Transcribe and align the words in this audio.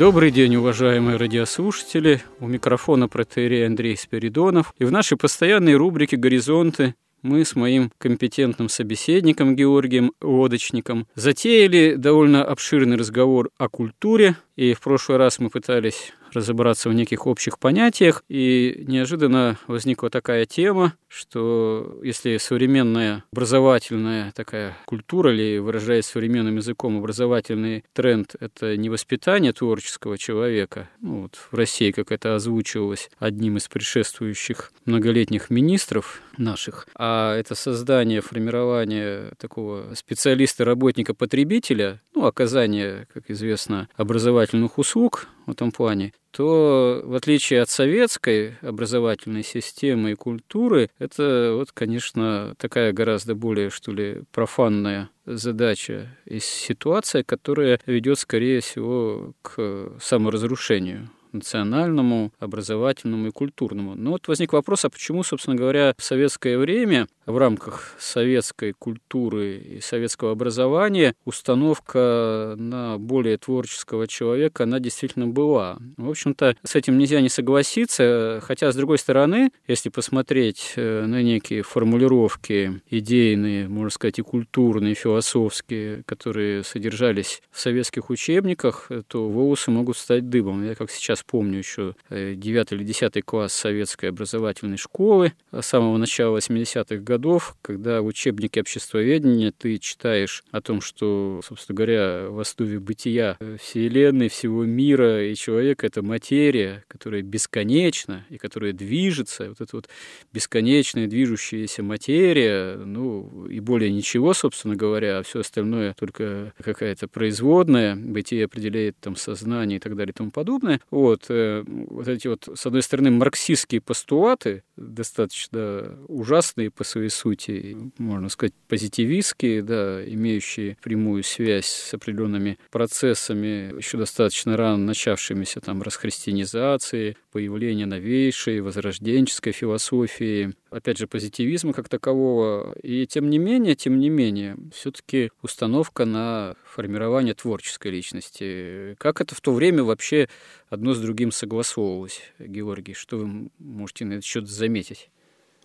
Добрый 0.00 0.30
день, 0.30 0.56
уважаемые 0.56 1.18
радиослушатели. 1.18 2.22
У 2.38 2.46
микрофона 2.46 3.06
протерей 3.06 3.66
Андрей 3.66 3.98
Спиридонов. 3.98 4.72
И 4.78 4.86
в 4.86 4.90
нашей 4.90 5.18
постоянной 5.18 5.74
рубрике 5.74 6.16
«Горизонты» 6.16 6.94
мы 7.20 7.44
с 7.44 7.54
моим 7.54 7.92
компетентным 7.98 8.70
собеседником 8.70 9.54
Георгием 9.54 10.12
Лодочником 10.22 11.06
затеяли 11.16 11.96
довольно 11.96 12.42
обширный 12.42 12.96
разговор 12.96 13.50
о 13.58 13.68
культуре. 13.68 14.36
И 14.56 14.72
в 14.72 14.80
прошлый 14.80 15.18
раз 15.18 15.38
мы 15.38 15.50
пытались 15.50 16.14
разобраться 16.32 16.88
в 16.88 16.94
неких 16.94 17.26
общих 17.26 17.58
понятиях, 17.58 18.24
и 18.28 18.84
неожиданно 18.86 19.58
возникла 19.66 20.10
такая 20.10 20.46
тема, 20.46 20.94
что 21.08 21.98
если 22.02 22.36
современная 22.38 23.24
образовательная 23.32 24.32
такая 24.32 24.76
культура, 24.86 25.32
или 25.32 25.58
выражаясь 25.58 26.06
современным 26.06 26.56
языком, 26.56 26.98
образовательный 26.98 27.84
тренд— 27.92 28.34
это 28.40 28.76
не 28.76 28.88
воспитание 28.88 29.52
творческого 29.52 30.18
человека, 30.18 30.88
ну, 31.00 31.22
вот 31.22 31.34
в 31.50 31.54
России, 31.54 31.90
как 31.90 32.12
это 32.12 32.34
озвучивалось 32.34 33.10
одним 33.18 33.56
из 33.56 33.68
предшествующих 33.68 34.72
многолетних 34.84 35.50
министров 35.50 36.22
наших, 36.40 36.88
а 36.96 37.36
это 37.36 37.54
создание, 37.54 38.20
формирование 38.20 39.32
такого 39.38 39.94
специалиста-работника-потребителя, 39.94 42.00
ну, 42.14 42.26
оказание, 42.26 43.06
как 43.12 43.30
известно, 43.30 43.88
образовательных 43.96 44.78
услуг 44.78 45.28
в 45.46 45.52
этом 45.52 45.70
плане, 45.70 46.12
то 46.30 47.02
в 47.04 47.14
отличие 47.14 47.62
от 47.62 47.70
советской 47.70 48.56
образовательной 48.62 49.42
системы 49.42 50.12
и 50.12 50.14
культуры, 50.14 50.90
это 50.98 51.54
вот, 51.56 51.72
конечно, 51.72 52.54
такая 52.56 52.92
гораздо 52.92 53.34
более, 53.34 53.70
что 53.70 53.92
ли, 53.92 54.22
профанная 54.32 55.10
задача 55.26 56.16
и 56.24 56.38
ситуация, 56.40 57.24
которая 57.24 57.80
ведет, 57.86 58.18
скорее 58.18 58.60
всего, 58.60 59.32
к 59.42 59.92
саморазрушению 60.00 61.10
национальному, 61.32 62.32
образовательному 62.38 63.28
и 63.28 63.30
культурному. 63.30 63.94
Но 63.94 64.12
вот 64.12 64.28
возник 64.28 64.52
вопрос, 64.52 64.84
а 64.84 64.90
почему, 64.90 65.22
собственно 65.22 65.56
говоря, 65.56 65.94
в 65.96 66.02
советское 66.02 66.58
время 66.58 67.06
в 67.30 67.38
рамках 67.38 67.94
советской 67.98 68.72
культуры 68.72 69.56
и 69.56 69.80
советского 69.80 70.32
образования 70.32 71.14
установка 71.24 72.54
на 72.56 72.98
более 72.98 73.38
творческого 73.38 74.06
человека, 74.06 74.64
она 74.64 74.80
действительно 74.80 75.26
была. 75.26 75.78
В 75.96 76.10
общем-то, 76.10 76.56
с 76.62 76.74
этим 76.74 76.98
нельзя 76.98 77.20
не 77.20 77.28
согласиться, 77.28 78.40
хотя, 78.42 78.72
с 78.72 78.76
другой 78.76 78.98
стороны, 78.98 79.50
если 79.66 79.88
посмотреть 79.88 80.72
э, 80.76 81.06
на 81.06 81.22
некие 81.22 81.62
формулировки 81.62 82.80
идейные, 82.90 83.68
можно 83.68 83.90
сказать, 83.90 84.18
и 84.18 84.22
культурные, 84.22 84.92
и 84.92 84.96
философские, 84.96 86.02
которые 86.04 86.64
содержались 86.64 87.42
в 87.50 87.60
советских 87.60 88.10
учебниках, 88.10 88.90
то 89.08 89.28
волосы 89.28 89.70
могут 89.70 89.96
стать 89.96 90.28
дыбом. 90.28 90.64
Я 90.64 90.74
как 90.74 90.90
сейчас 90.90 91.22
помню 91.22 91.58
еще 91.58 91.94
9 92.10 92.72
э, 92.72 92.74
или 92.74 92.84
10 92.84 93.24
класс 93.24 93.52
советской 93.52 94.06
образовательной 94.06 94.76
школы 94.76 95.32
с 95.52 95.66
самого 95.66 95.96
начала 95.96 96.38
80-х 96.38 96.96
годов, 96.96 97.19
годов, 97.20 97.54
когда 97.60 98.00
в 98.00 98.06
учебнике 98.06 98.60
обществоведения 98.60 99.52
ты 99.56 99.76
читаешь 99.76 100.42
о 100.50 100.62
том, 100.62 100.80
что, 100.80 101.42
собственно 101.46 101.76
говоря, 101.76 102.28
в 102.30 102.40
основе 102.40 102.80
бытия 102.80 103.36
Вселенной, 103.60 104.30
всего 104.30 104.64
мира 104.64 105.28
и 105.28 105.34
человека— 105.34 105.86
это 105.88 106.02
материя, 106.02 106.82
которая 106.88 107.20
бесконечна 107.20 108.24
и 108.30 108.38
которая 108.38 108.72
движется. 108.72 109.48
Вот 109.50 109.60
эта 109.60 109.76
вот 109.76 109.88
бесконечная 110.32 111.06
движущаяся 111.06 111.82
материя, 111.82 112.76
ну, 112.76 113.46
и 113.46 113.60
более 113.60 113.92
ничего, 113.92 114.32
собственно 114.32 114.74
говоря, 114.74 115.18
а 115.18 115.22
все 115.22 115.40
остальное 115.40 115.94
только 115.98 116.54
какая-то 116.62 117.06
производная, 117.06 117.96
бытие 117.96 118.46
определяет 118.46 118.96
там 118.98 119.14
сознание 119.14 119.76
и 119.76 119.80
так 119.80 119.94
далее 119.94 120.12
и 120.12 120.16
тому 120.16 120.30
подобное. 120.30 120.80
Вот, 120.90 121.26
э, 121.28 121.64
вот 121.66 122.08
эти 122.08 122.28
вот, 122.28 122.48
с 122.54 122.64
одной 122.64 122.82
стороны, 122.82 123.10
марксистские 123.10 123.82
постулаты, 123.82 124.62
достаточно 124.80 125.98
ужасные 126.08 126.70
по 126.70 126.84
своей 126.84 127.10
сути, 127.10 127.76
можно 127.98 128.28
сказать, 128.28 128.54
позитивистские, 128.68 129.62
да, 129.62 130.04
имеющие 130.04 130.76
прямую 130.82 131.22
связь 131.22 131.66
с 131.66 131.94
определенными 131.94 132.58
процессами, 132.70 133.76
еще 133.76 133.98
достаточно 133.98 134.56
рано 134.56 134.78
начавшимися 134.78 135.60
там 135.60 135.82
расхристианизацией, 135.82 137.16
появление 137.30 137.86
новейшей 137.86 138.60
возрожденческой 138.60 139.52
философии, 139.52 140.54
опять 140.70 140.98
же, 140.98 141.06
позитивизма 141.06 141.72
как 141.72 141.88
такового. 141.88 142.74
И 142.82 143.06
тем 143.06 143.30
не 143.30 143.38
менее, 143.38 143.74
тем 143.74 143.98
не 143.98 144.08
менее, 144.08 144.56
все-таки 144.72 145.30
установка 145.42 146.04
на 146.04 146.56
формирование 146.64 147.34
творческой 147.34 147.92
личности. 147.92 148.94
Как 148.98 149.20
это 149.20 149.34
в 149.34 149.40
то 149.40 149.52
время 149.52 149.82
вообще 149.82 150.28
одно 150.68 150.94
с 150.94 151.00
другим 151.00 151.32
согласовывалось, 151.32 152.20
Георгий? 152.38 152.94
Что 152.94 153.18
вы 153.18 153.50
можете 153.58 154.04
на 154.04 154.14
этот 154.14 154.24
счет 154.24 154.48
заметить? 154.48 155.10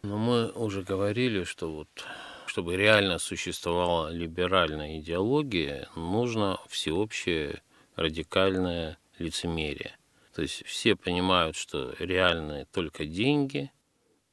Ну, 0.03 0.17
мы 0.17 0.51
уже 0.51 0.83
говорили, 0.83 1.43
что 1.43 1.73
вот 1.73 1.89
чтобы 2.45 2.77
реально 2.77 3.17
существовала 3.17 4.13
либеральная 4.13 4.99
идеология, 4.99 5.89
нужно 5.95 6.57
всеобщее 6.69 7.61
радикальное 7.97 8.97
лицемерие. 9.19 9.97
То 10.33 10.41
есть 10.41 10.65
все 10.65 10.95
понимают, 10.95 11.55
что 11.55 11.93
реальные 11.99 12.65
только 12.71 13.05
деньги, 13.05 13.71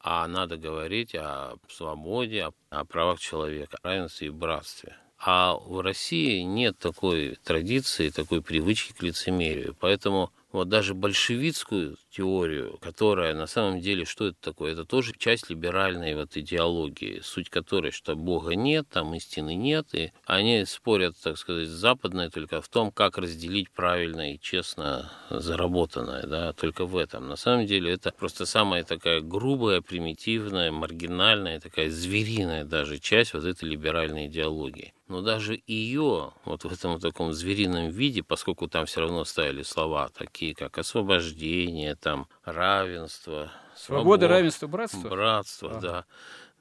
а 0.02 0.26
надо 0.26 0.56
говорить 0.56 1.14
о 1.14 1.56
свободе, 1.68 2.50
о 2.70 2.84
правах 2.84 3.20
человека, 3.20 3.78
равенстве 3.82 4.28
и 4.28 4.30
братстве. 4.30 4.96
А 5.18 5.54
в 5.54 5.80
России 5.80 6.40
нет 6.40 6.76
такой 6.78 7.38
традиции, 7.44 8.10
такой 8.10 8.42
привычки 8.42 8.92
к 8.92 9.02
лицемерию. 9.02 9.76
Поэтому 9.78 10.32
вот 10.50 10.68
даже 10.68 10.94
большевистскую 10.94 11.96
теорию, 12.12 12.78
которая 12.80 13.34
на 13.34 13.46
самом 13.46 13.80
деле, 13.80 14.04
что 14.04 14.28
это 14.28 14.36
такое? 14.40 14.72
Это 14.72 14.84
тоже 14.84 15.12
часть 15.16 15.50
либеральной 15.50 16.14
вот 16.14 16.36
идеологии, 16.36 17.20
суть 17.22 17.48
которой, 17.48 17.90
что 17.90 18.14
Бога 18.14 18.54
нет, 18.54 18.86
там 18.90 19.14
истины 19.14 19.54
нет, 19.54 19.88
и 19.94 20.12
они 20.26 20.64
спорят, 20.66 21.16
так 21.22 21.38
сказать, 21.38 21.68
западные 21.68 22.30
только 22.30 22.60
в 22.60 22.68
том, 22.68 22.90
как 22.90 23.18
разделить 23.18 23.70
правильно 23.70 24.34
и 24.34 24.38
честно 24.38 25.10
заработанное, 25.30 26.26
да, 26.26 26.52
только 26.52 26.84
в 26.84 26.96
этом. 26.96 27.28
На 27.28 27.36
самом 27.36 27.66
деле 27.66 27.92
это 27.92 28.12
просто 28.12 28.46
самая 28.46 28.84
такая 28.84 29.20
грубая, 29.20 29.80
примитивная, 29.80 30.70
маргинальная, 30.70 31.60
такая 31.60 31.88
звериная 31.90 32.64
даже 32.64 32.98
часть 32.98 33.34
вот 33.34 33.44
этой 33.44 33.68
либеральной 33.68 34.26
идеологии 34.26 34.92
но 35.12 35.20
даже 35.20 35.62
ее 35.66 36.32
вот 36.46 36.64
в 36.64 36.72
этом 36.72 36.98
таком 36.98 37.34
зверином 37.34 37.90
виде, 37.90 38.22
поскольку 38.22 38.66
там 38.66 38.86
все 38.86 39.00
равно 39.00 39.26
ставили 39.26 39.62
слова 39.62 40.08
такие, 40.08 40.54
как 40.54 40.78
освобождение, 40.78 41.94
там 42.02 42.26
равенство, 42.44 43.50
свобода, 43.76 44.26
равенство, 44.26 44.66
братство, 44.66 45.08
братство, 45.08 45.70
ага. 45.70 45.80
да, 45.80 46.04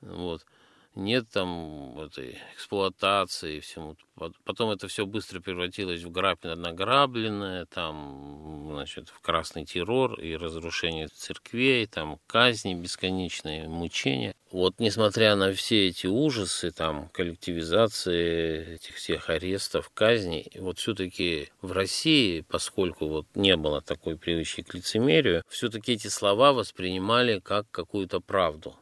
вот, 0.02 0.46
нет 0.96 1.30
там 1.30 2.00
этой 2.00 2.38
эксплуатации 2.54 3.58
и 3.58 3.60
всему. 3.60 3.96
Потом 4.44 4.72
это 4.72 4.88
все 4.88 5.06
быстро 5.06 5.40
превратилось 5.40 6.04
в 6.04 6.12
грабь 6.12 6.44
награбленное, 6.44 7.66
там, 7.66 8.70
значит, 8.72 9.10
в 9.10 9.20
красный 9.22 9.66
террор 9.66 10.20
и 10.20 10.36
разрушение 10.36 11.08
церквей, 11.08 11.88
там, 11.88 12.20
казни 12.28 12.76
бесконечные, 12.76 13.68
мучения. 13.68 14.36
Вот 14.52 14.76
несмотря 14.80 15.36
на 15.36 15.54
все 15.54 15.88
эти 15.88 16.08
ужасы, 16.08 16.72
там, 16.72 17.10
коллективизации 17.10 18.76
этих 18.76 18.96
всех 18.96 19.30
арестов, 19.30 19.90
казней, 19.94 20.52
вот 20.60 20.78
все-таки 20.78 21.50
в 21.62 21.72
России, 21.72 22.42
поскольку 22.42 23.08
вот 23.08 23.28
не 23.34 23.56
было 23.56 23.82
такой 23.82 24.18
привычки 24.18 24.62
к 24.62 24.74
лицемерию, 24.74 25.44
все-таки 25.48 25.94
эти 25.94 26.10
слова 26.10 26.52
воспринимали 26.52 27.40
как 27.40 27.72
какую-то 27.72 28.20
правду 28.20 28.76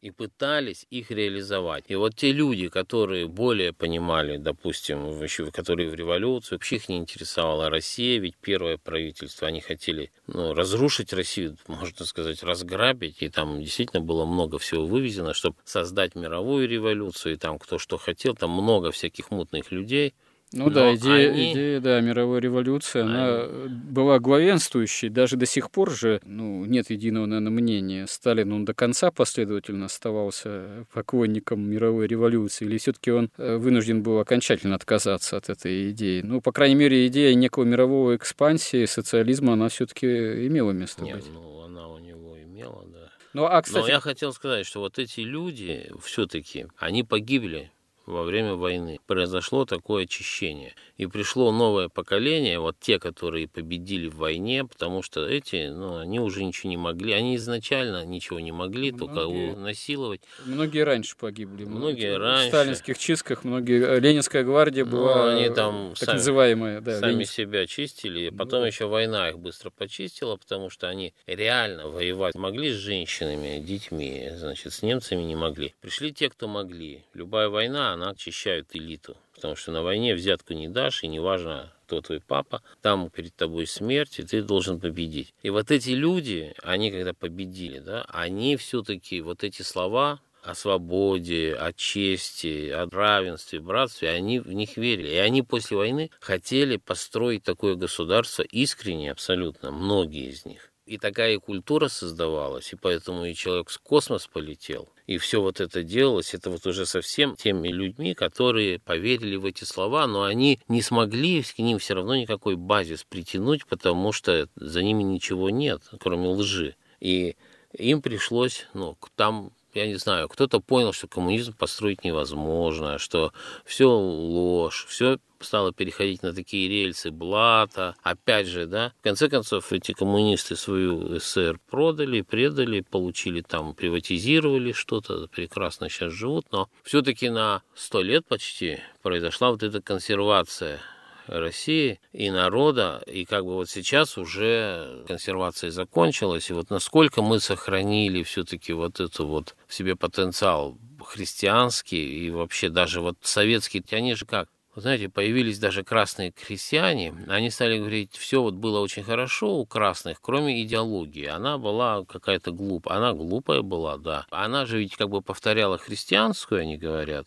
и 0.00 0.10
пытались 0.10 0.86
их 0.90 1.10
реализовать. 1.10 1.84
И 1.88 1.94
вот 1.94 2.14
те 2.14 2.32
люди, 2.32 2.68
которые 2.68 3.26
более 3.26 3.72
понимали, 3.72 4.36
допустим, 4.36 5.20
еще, 5.22 5.50
которые 5.50 5.88
в 5.88 5.94
революцию, 5.94 6.58
вообще 6.58 6.76
их 6.76 6.88
не 6.88 6.98
интересовала 6.98 7.70
Россия, 7.70 8.20
ведь 8.20 8.36
первое 8.36 8.78
правительство, 8.78 9.48
они 9.48 9.60
хотели 9.60 10.12
ну, 10.26 10.54
разрушить 10.54 11.12
Россию, 11.12 11.56
можно 11.66 12.04
сказать, 12.04 12.42
разграбить, 12.42 13.22
и 13.22 13.28
там 13.28 13.62
действительно 13.62 14.02
было 14.02 14.24
много 14.24 14.58
всего 14.58 14.86
вывезено, 14.86 15.34
чтобы 15.34 15.56
создать 15.64 16.14
мировую 16.14 16.68
революцию, 16.68 17.34
и 17.34 17.38
там 17.38 17.58
кто 17.58 17.78
что 17.78 17.96
хотел, 17.96 18.34
там 18.34 18.50
много 18.50 18.90
всяких 18.90 19.30
мутных 19.30 19.70
людей– 19.70 20.14
ну 20.52 20.64
Но 20.66 20.70
да, 20.70 20.94
идея, 20.94 21.32
они... 21.32 21.52
идея 21.52 21.80
да, 21.80 22.00
мировой 22.00 22.40
революции, 22.40 23.00
они... 23.00 23.10
она 23.10 23.48
была 23.68 24.20
главенствующей. 24.20 25.08
Даже 25.08 25.36
до 25.36 25.44
сих 25.44 25.70
пор 25.72 25.90
же 25.90 26.20
ну, 26.24 26.64
нет 26.64 26.88
единого, 26.90 27.26
наверное, 27.26 27.50
мнения. 27.50 28.06
Сталин, 28.06 28.52
он 28.52 28.64
до 28.64 28.72
конца 28.72 29.10
последовательно 29.10 29.86
оставался 29.86 30.86
поклонником 30.92 31.68
мировой 31.68 32.06
революции, 32.06 32.64
или 32.64 32.78
все 32.78 32.92
таки 32.92 33.10
он 33.10 33.30
э, 33.38 33.56
вынужден 33.56 34.02
был 34.02 34.20
окончательно 34.20 34.76
отказаться 34.76 35.36
от 35.36 35.48
этой 35.48 35.90
идеи? 35.90 36.20
Ну, 36.22 36.40
по 36.40 36.52
крайней 36.52 36.76
мере, 36.76 37.06
идея 37.08 37.34
некого 37.34 37.64
мирового 37.64 38.14
экспансии 38.14 38.84
социализма, 38.84 39.54
она 39.54 39.68
все 39.68 39.86
таки 39.86 40.06
имела 40.06 40.70
место 40.70 41.02
нет, 41.02 41.16
быть. 41.16 41.26
ну, 41.32 41.62
она 41.62 41.88
у 41.88 41.98
него 41.98 42.40
имела, 42.40 42.84
да. 42.86 43.10
Ну, 43.32 43.46
а, 43.46 43.60
кстати... 43.62 43.82
Но 43.82 43.88
я 43.88 44.00
хотел 44.00 44.32
сказать, 44.32 44.64
что 44.64 44.80
вот 44.80 44.98
эти 44.98 45.20
люди 45.20 45.90
все-таки, 46.00 46.68
они 46.78 47.02
погибли 47.02 47.72
во 48.06 48.22
время 48.22 48.54
войны. 48.54 49.00
Произошло 49.06 49.64
такое 49.64 50.04
очищение. 50.04 50.74
И 50.96 51.06
пришло 51.06 51.52
новое 51.52 51.88
поколение, 51.88 52.58
вот 52.58 52.76
те, 52.80 52.98
которые 52.98 53.48
победили 53.48 54.08
в 54.08 54.16
войне, 54.16 54.64
потому 54.64 55.02
что 55.02 55.26
эти, 55.26 55.68
ну, 55.68 55.98
они 55.98 56.20
уже 56.20 56.42
ничего 56.42 56.70
не 56.70 56.76
могли. 56.76 57.12
Они 57.12 57.36
изначально 57.36 58.04
ничего 58.06 58.40
не 58.40 58.52
могли, 58.52 58.92
многие, 58.92 58.98
только 58.98 59.60
насиловать. 59.60 60.20
Многие 60.44 60.84
раньше 60.84 61.16
погибли. 61.16 61.64
Многие 61.64 62.16
в 62.16 62.20
раньше. 62.20 62.46
В 62.46 62.48
сталинских 62.48 62.98
чистках 62.98 63.44
многие... 63.44 63.98
Ленинская 64.00 64.44
гвардия 64.44 64.84
ну, 64.84 64.90
была 64.92 65.32
ну, 65.32 65.36
они 65.36 65.50
там 65.50 65.88
так 65.90 66.06
сами, 66.06 66.16
называемая. 66.16 66.80
Да, 66.80 67.00
сами 67.00 67.12
Ленинск... 67.12 67.32
себя 67.32 67.66
чистили. 67.66 68.30
Потом 68.30 68.60
ну, 68.60 68.66
еще 68.66 68.86
война 68.86 69.28
их 69.28 69.38
быстро 69.38 69.70
почистила, 69.70 70.36
потому 70.36 70.70
что 70.70 70.88
они 70.88 71.12
реально 71.26 71.88
воевать 71.88 72.34
могли 72.34 72.72
с 72.72 72.76
женщинами, 72.76 73.58
детьми, 73.60 74.30
значит, 74.34 74.72
с 74.72 74.82
немцами 74.82 75.22
не 75.22 75.36
могли. 75.36 75.74
Пришли 75.80 76.12
те, 76.12 76.30
кто 76.30 76.48
могли. 76.48 77.04
Любая 77.12 77.48
война, 77.48 77.95
она 77.96 78.10
очищает 78.10 78.74
элиту. 78.74 79.16
Потому 79.34 79.56
что 79.56 79.72
на 79.72 79.82
войне 79.82 80.14
взятку 80.14 80.54
не 80.54 80.68
дашь, 80.68 81.02
и 81.02 81.08
неважно, 81.08 81.72
кто 81.86 82.00
твой 82.00 82.20
папа, 82.20 82.62
там 82.82 83.10
перед 83.10 83.34
тобой 83.34 83.66
смерть, 83.66 84.18
и 84.18 84.22
ты 84.22 84.42
должен 84.42 84.80
победить. 84.80 85.34
И 85.42 85.50
вот 85.50 85.70
эти 85.70 85.90
люди, 85.90 86.54
они 86.62 86.90
когда 86.90 87.12
победили, 87.12 87.80
да, 87.80 88.04
они 88.08 88.56
все-таки 88.56 89.20
вот 89.20 89.44
эти 89.44 89.62
слова 89.62 90.20
о 90.42 90.54
свободе, 90.54 91.54
о 91.54 91.72
чести, 91.72 92.70
о 92.70 92.88
равенстве, 92.88 93.60
братстве, 93.60 94.10
они 94.10 94.38
в 94.38 94.52
них 94.52 94.76
верили. 94.76 95.08
И 95.08 95.16
они 95.16 95.42
после 95.42 95.76
войны 95.76 96.10
хотели 96.20 96.76
построить 96.76 97.42
такое 97.42 97.74
государство 97.74 98.42
искренне 98.42 99.10
абсолютно, 99.10 99.72
многие 99.72 100.30
из 100.30 100.44
них. 100.44 100.70
И 100.86 100.98
такая 100.98 101.40
культура 101.40 101.88
создавалась, 101.88 102.72
и 102.72 102.76
поэтому 102.76 103.24
и 103.24 103.34
человек 103.34 103.70
с 103.70 103.78
космос 103.78 104.28
полетел. 104.28 104.88
И 105.08 105.18
все 105.18 105.42
вот 105.42 105.60
это 105.60 105.82
делалось, 105.82 106.32
это 106.32 106.48
вот 106.48 106.64
уже 106.64 106.86
совсем 106.86 107.34
теми 107.34 107.68
людьми, 107.68 108.14
которые 108.14 108.78
поверили 108.78 109.34
в 109.34 109.44
эти 109.46 109.64
слова, 109.64 110.06
но 110.06 110.22
они 110.22 110.60
не 110.68 110.82
смогли 110.82 111.42
к 111.42 111.58
ним 111.58 111.78
все 111.78 111.94
равно 111.94 112.14
никакой 112.14 112.54
базис 112.54 113.02
притянуть, 113.02 113.66
потому 113.66 114.12
что 114.12 114.48
за 114.54 114.82
ними 114.84 115.02
ничего 115.02 115.50
нет, 115.50 115.82
кроме 115.98 116.28
лжи. 116.28 116.76
И 117.00 117.34
им 117.72 118.00
пришлось, 118.00 118.68
ну, 118.72 118.96
там 119.16 119.50
я 119.76 119.86
не 119.86 119.96
знаю, 119.96 120.28
кто-то 120.28 120.60
понял, 120.60 120.92
что 120.92 121.06
коммунизм 121.06 121.54
построить 121.54 122.04
невозможно, 122.04 122.98
что 122.98 123.32
все 123.64 123.88
ложь, 123.88 124.86
все 124.88 125.18
стало 125.40 125.72
переходить 125.72 126.22
на 126.22 126.32
такие 126.32 126.68
рельсы 126.68 127.10
блата. 127.10 127.94
Опять 128.02 128.46
же, 128.46 128.66
да, 128.66 128.92
в 129.00 129.02
конце 129.02 129.28
концов, 129.28 129.72
эти 129.72 129.92
коммунисты 129.92 130.56
свою 130.56 131.18
СССР 131.18 131.60
продали, 131.70 132.22
предали, 132.22 132.80
получили 132.80 133.42
там, 133.42 133.74
приватизировали 133.74 134.72
что-то, 134.72 135.28
прекрасно 135.28 135.88
сейчас 135.88 136.12
живут, 136.12 136.46
но 136.52 136.68
все-таки 136.82 137.28
на 137.28 137.62
сто 137.74 138.02
лет 138.02 138.26
почти 138.26 138.80
произошла 139.02 139.50
вот 139.50 139.62
эта 139.62 139.82
консервация 139.82 140.80
России 141.26 142.00
и 142.12 142.30
народа, 142.30 143.02
и 143.06 143.24
как 143.24 143.44
бы 143.44 143.54
вот 143.54 143.68
сейчас 143.68 144.18
уже 144.18 145.04
консервация 145.06 145.70
закончилась, 145.70 146.50
и 146.50 146.52
вот 146.52 146.70
насколько 146.70 147.22
мы 147.22 147.40
сохранили 147.40 148.22
все-таки 148.22 148.72
вот 148.72 149.00
эту 149.00 149.26
вот 149.26 149.56
в 149.66 149.74
себе 149.74 149.96
потенциал 149.96 150.78
христианский 151.04 152.26
и 152.26 152.30
вообще 152.30 152.68
даже 152.68 153.00
вот 153.00 153.16
советский, 153.22 153.84
они 153.90 154.14
же 154.14 154.26
как, 154.26 154.48
вы 154.74 154.82
знаете, 154.82 155.08
появились 155.08 155.58
даже 155.58 155.84
красные 155.84 156.32
крестьяне, 156.32 157.14
они 157.28 157.50
стали 157.50 157.78
говорить, 157.78 158.14
все 158.14 158.42
вот 158.42 158.54
было 158.54 158.80
очень 158.80 159.04
хорошо 159.04 159.56
у 159.56 159.64
красных, 159.64 160.20
кроме 160.20 160.62
идеологии. 160.62 161.26
Она 161.26 161.56
была 161.56 162.04
какая-то 162.04 162.52
глупая, 162.52 162.98
она 162.98 163.14
глупая 163.14 163.62
была, 163.62 163.96
да. 163.96 164.26
Она 164.30 164.66
же 164.66 164.78
ведь 164.78 164.94
как 164.96 165.08
бы 165.08 165.22
повторяла 165.22 165.78
христианскую, 165.78 166.60
они 166.60 166.76
говорят. 166.76 167.26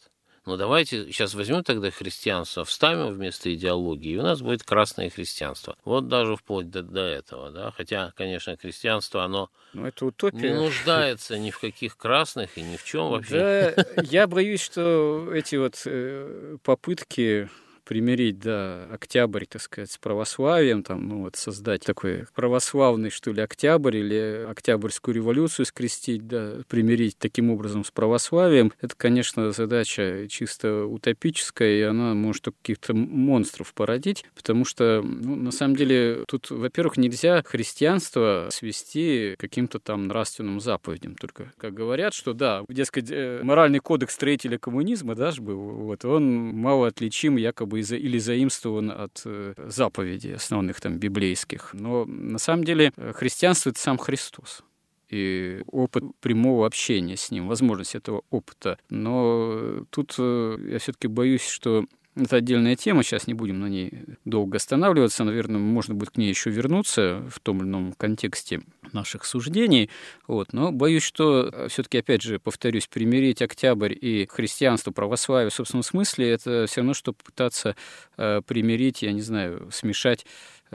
Ну 0.49 0.57
давайте 0.57 1.05
сейчас 1.11 1.35
возьмем 1.35 1.63
тогда 1.63 1.91
христианство, 1.91 2.65
вставим 2.65 3.13
вместо 3.13 3.53
идеологии, 3.53 4.13
и 4.13 4.17
у 4.17 4.23
нас 4.23 4.41
будет 4.41 4.63
красное 4.63 5.11
христианство. 5.11 5.75
Вот 5.85 6.07
даже 6.07 6.35
вплоть 6.35 6.71
до, 6.71 6.81
до 6.81 7.01
этого, 7.01 7.51
да. 7.51 7.69
Хотя, 7.77 8.11
конечно, 8.17 8.57
христианство, 8.57 9.23
оно 9.23 9.51
ну, 9.73 9.85
это 9.85 10.07
утопия. 10.07 10.39
не 10.39 10.55
нуждается 10.55 11.37
ни 11.37 11.51
в 11.51 11.59
каких 11.59 11.97
красных 11.97 12.57
и 12.57 12.63
ни 12.63 12.77
в 12.77 12.83
чем 12.83 13.11
вообще. 13.11 13.75
Да, 13.75 13.85
я 14.01 14.25
боюсь, 14.25 14.61
что 14.61 15.31
эти 15.31 15.55
вот 15.55 15.83
э, 15.85 16.57
попытки 16.63 17.47
примирить, 17.89 18.37
да, 18.37 18.85
октябрь, 18.91 19.45
так 19.47 19.63
сказать, 19.63 19.89
с 19.89 19.97
православием, 19.97 20.83
там, 20.83 21.09
ну, 21.09 21.21
вот 21.23 21.35
создать 21.35 21.81
такой 21.81 22.25
православный, 22.35 23.09
что 23.09 23.31
ли, 23.31 23.41
октябрь 23.41 23.97
или 23.97 24.45
октябрьскую 24.47 25.15
революцию 25.15 25.65
скрестить, 25.65 26.27
да, 26.27 26.57
примирить 26.67 27.17
таким 27.17 27.49
образом 27.49 27.83
с 27.83 27.89
православием, 27.89 28.71
это, 28.79 28.93
конечно, 28.95 29.51
задача 29.53 30.27
чисто 30.29 30.85
утопическая, 30.85 31.79
и 31.79 31.81
она 31.81 32.13
может 32.13 32.45
каких-то 32.61 32.93
монстров 32.93 33.73
породить, 33.73 34.23
потому 34.35 34.65
что, 34.65 35.01
ну, 35.03 35.35
на 35.35 35.49
самом 35.49 35.75
деле, 35.75 36.25
тут, 36.27 36.51
во-первых, 36.51 36.97
нельзя 36.97 37.41
христианство 37.41 38.49
свести 38.51 39.33
каким-то 39.39 39.79
там 39.79 40.05
нравственным 40.05 40.59
заповедям, 40.59 41.15
только, 41.15 41.53
как 41.57 41.73
говорят, 41.73 42.13
что, 42.13 42.33
да, 42.33 42.63
дескать, 42.69 43.09
э, 43.09 43.39
моральный 43.41 43.79
кодекс 43.79 44.13
строителя 44.13 44.59
коммунизма, 44.59 45.15
да, 45.15 45.31
был, 45.39 45.57
вот, 45.57 46.05
он 46.05 46.49
мало 46.55 46.85
отличим 46.85 47.35
якобы 47.37 47.78
или 47.81 48.17
заимствован 48.17 48.91
от 48.91 49.21
э, 49.25 49.53
заповедей 49.67 50.35
основных 50.35 50.81
там 50.81 50.97
библейских. 50.97 51.73
Но 51.73 52.05
на 52.05 52.39
самом 52.39 52.63
деле 52.63 52.91
э, 52.95 53.13
христианство— 53.13 53.69
это 53.71 53.79
сам 53.79 53.97
Христос 53.97 54.63
и 55.09 55.63
опыт 55.65 56.03
прямого 56.21 56.67
общения 56.67 57.17
с 57.17 57.31
ним, 57.31 57.47
возможность 57.47 57.95
этого 57.95 58.21
опыта. 58.29 58.77
Но 58.89 59.83
тут 59.89 60.15
э, 60.17 60.57
я 60.69 60.79
все-таки 60.79 61.07
боюсь, 61.07 61.47
что 61.47 61.85
это 62.25 62.37
отдельная 62.37 62.75
тема, 62.75 63.03
сейчас 63.03 63.27
не 63.27 63.33
будем 63.33 63.59
на 63.59 63.67
ней 63.67 63.91
долго 64.25 64.57
останавливаться. 64.57 65.23
Наверное, 65.23 65.59
можно 65.59 65.93
будет 65.93 66.11
к 66.11 66.17
ней 66.17 66.29
еще 66.29 66.49
вернуться 66.49 67.23
в 67.29 67.39
том 67.39 67.59
или 67.59 67.65
ином 67.65 67.93
контексте 67.93 68.61
наших 68.91 69.25
суждений. 69.25 69.89
Вот. 70.27 70.53
Но 70.53 70.71
боюсь, 70.71 71.03
что 71.03 71.49
э, 71.51 71.67
все-таки, 71.69 71.99
опять 71.99 72.21
же, 72.21 72.39
повторюсь, 72.39 72.87
примирить 72.87 73.41
октябрь 73.41 73.93
и 73.93 74.27
христианство, 74.29 74.91
православие 74.91 75.49
в 75.49 75.53
собственном 75.53 75.83
смысле, 75.83 76.31
это 76.31 76.65
все 76.67 76.81
равно, 76.81 76.93
что 76.93 77.13
пытаться 77.13 77.75
э, 78.17 78.41
примирить, 78.45 79.01
я 79.01 79.11
не 79.11 79.21
знаю, 79.21 79.69
смешать 79.71 80.25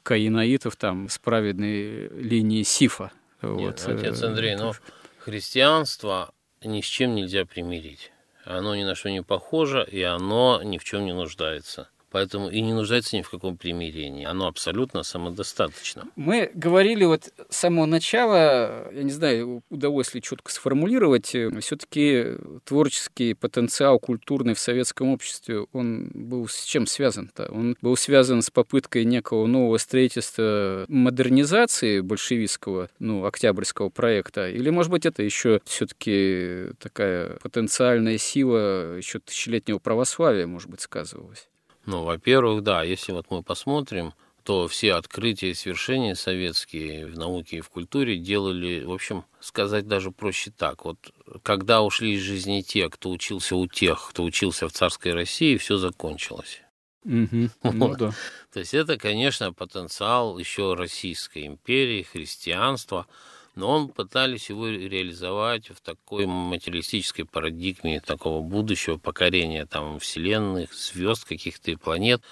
каинаитов 0.03 0.77
там 0.77 1.09
с 1.09 1.19
праведной 1.19 2.09
линией 2.09 2.65
Сифа. 2.65 3.13
Нет, 3.43 3.85
вот. 3.87 3.99
Отец 3.99 4.23
э, 4.23 4.27
Андрей, 4.27 4.57
но 4.57 4.73
христианство 5.19 6.33
ни 6.63 6.81
с 6.81 6.87
чем 6.87 7.15
нельзя 7.15 7.45
примирить. 7.45 8.11
Оно 8.45 8.75
ни 8.75 8.85
на 8.85 8.95
что 8.95 9.11
не 9.11 9.23
похоже, 9.23 9.87
и 9.91 10.03
оно 10.03 10.63
ни 10.63 10.79
в 10.79 10.85
чем 10.85 11.05
не 11.05 11.15
нуждается. 11.15 11.89
Поэтому 12.15 12.49
и 12.49 12.61
не 12.61 12.73
нуждается 12.73 13.17
ни 13.17 13.23
в 13.23 13.29
каком 13.29 13.57
примирении. 13.57 14.25
Оно 14.25 14.47
абсолютно 14.47 15.03
самодостаточно. 15.03 16.05
Мы 16.15 16.49
говорили 16.55 17.05
вот 17.05 17.33
с 17.51 17.57
самого 17.57 17.87
начала, 17.87 18.89
я 18.93 19.03
не 19.03 19.11
знаю, 19.11 19.65
удалось 19.69 20.15
ли 20.15 20.23
четко 20.23 20.53
сформулировать, 20.53 21.35
э, 21.35 21.51
все-таки 21.61 22.37
творческий 22.65 23.35
потенциал 23.35 23.99
культурный 23.99 24.55
в 24.55 24.61
советском 24.61 25.09
обществе, 25.09 25.67
он 25.73 26.13
был 26.15 26.47
с 26.47 26.63
чем 26.63 26.87
связан-то? 26.87 27.51
Он 27.51 27.77
был 27.83 27.97
связан 27.97 28.43
с 28.43 28.51
попыткой 28.51 29.05
некого 29.07 29.49
нового 29.49 29.79
строительства 29.79 30.85
модернизации 30.87 31.99
большевистского, 31.99 32.91
ну, 33.01 33.25
октябрьского 33.25 33.89
проекта? 33.89 34.49
Или, 34.49 34.71
может 34.71 34.93
быть, 34.93 35.05
это 35.05 35.25
еще 35.25 35.61
все-таки 35.65 36.69
такая 36.79 37.39
потенциальная 37.43 38.19
сила 38.19 38.97
еще 38.97 39.19
тысячелетнего 39.19 39.81
православия, 39.81 40.47
может 40.47 40.71
быть, 40.71 40.81
сказывалась? 40.81 41.49
Ну, 41.87 42.05
во-первых, 42.05 42.63
да, 42.63 42.83
если 42.83 43.13
вот 43.13 43.27
мы 43.31 43.43
посмотрим, 43.43 44.15
то 44.45 44.69
все 44.69 44.93
открытия 44.95 45.51
и 45.51 45.55
свершения 45.55 46.15
советские 46.15 47.07
в 47.07 47.19
науке 47.19 47.59
и 47.59 47.61
в 47.63 47.71
культуре 47.71 48.19
делали, 48.19 48.85
в 48.85 48.93
общем, 48.93 49.25
сказать 49.41 49.89
даже 49.89 50.11
проще 50.11 50.51
так. 50.51 50.85
Вот 50.85 50.99
когда 51.43 51.83
ушли 51.83 52.15
из 52.15 52.21
жизни 52.21 52.61
те, 52.61 52.91
кто 52.91 53.11
учился 53.11 53.57
у 53.57 53.67
тех, 53.67 54.11
кто 54.11 54.23
учился 54.23 54.69
в 54.69 54.73
царской 54.73 55.15
России, 55.15 55.57
все 55.57 55.79
закончилось. 55.79 56.61
Угу. 57.05 57.51
Ну, 57.63 57.97
да. 57.97 58.13
То 58.53 58.61
есть 58.61 58.75
это, 58.75 58.99
конечно, 58.99 59.53
потенциал 59.53 60.39
еще 60.39 60.75
Российской 60.75 61.47
империи, 61.47 62.03
христианства, 62.03 63.07
но 63.55 63.71
он 63.71 63.89
пытались 63.89 64.51
его 64.51 64.69
реализовать 64.69 65.71
в 65.71 65.81
такой 65.81 66.27
материалистической 66.27 67.25
парадигме 67.25 68.01
такого 68.01 68.43
будущего 68.43 68.99
покорения 68.99 69.67
там 69.67 69.99
вселенных, 69.99 70.73
звезд 70.75 71.25
каких-то 71.25 71.71
и 71.71 71.77
планет. 71.77 72.23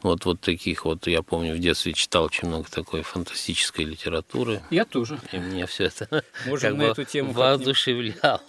Вот, 0.00 0.24
вот 0.26 0.40
таких 0.40 0.84
вот, 0.84 1.08
я 1.08 1.22
помню, 1.22 1.56
в 1.56 1.58
детстве 1.58 1.92
читал 1.92 2.24
очень 2.24 2.46
много 2.46 2.70
такой 2.70 3.02
фантастической 3.02 3.84
литературы. 3.84 4.62
Я 4.70 4.84
тоже. 4.84 5.18
И 5.32 5.38
мне 5.38 5.66
все 5.66 5.86
это 5.86 6.22
Можем 6.46 6.70
как 6.70 6.78
на 6.78 6.84
бы 6.84 6.90
эту 6.92 7.04
тему 7.04 7.32
воодушевляло. 7.32 8.40